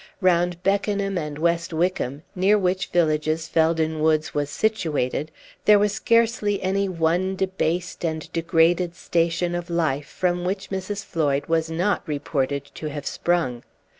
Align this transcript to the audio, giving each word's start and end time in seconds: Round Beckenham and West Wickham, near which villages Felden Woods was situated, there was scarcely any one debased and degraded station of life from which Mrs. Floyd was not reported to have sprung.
Round 0.19 0.63
Beckenham 0.63 1.15
and 1.19 1.37
West 1.37 1.71
Wickham, 1.73 2.23
near 2.33 2.57
which 2.57 2.87
villages 2.87 3.47
Felden 3.47 3.99
Woods 3.99 4.33
was 4.33 4.49
situated, 4.49 5.29
there 5.65 5.77
was 5.77 5.91
scarcely 5.93 6.59
any 6.63 6.89
one 6.89 7.35
debased 7.35 8.03
and 8.03 8.27
degraded 8.33 8.95
station 8.95 9.53
of 9.53 9.69
life 9.69 10.07
from 10.07 10.43
which 10.43 10.71
Mrs. 10.71 11.05
Floyd 11.05 11.45
was 11.45 11.69
not 11.69 12.01
reported 12.07 12.65
to 12.73 12.87
have 12.89 13.05
sprung. 13.05 13.63